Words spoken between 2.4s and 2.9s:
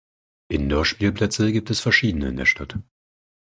Stadt.